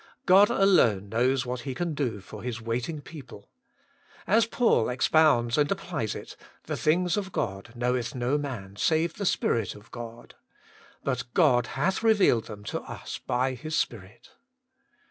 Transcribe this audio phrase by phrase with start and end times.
[0.25, 3.51] God alone knows what He can do for His waiting people.
[4.25, 9.27] As Paul expounds and applies it:* The things of God knoweth no man, save the
[9.27, 10.33] Spirit of God.'
[10.71, 14.31] * But God hath revealed them to us by His Spirit.'